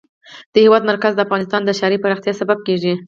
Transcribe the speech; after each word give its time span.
د 0.53 0.55
هېواد 0.65 0.83
مرکز 0.91 1.11
د 1.15 1.19
افغانستان 1.25 1.61
د 1.65 1.69
ښاري 1.79 1.97
پراختیا 2.03 2.33
سبب 2.41 2.57
کېږي. 2.67 2.93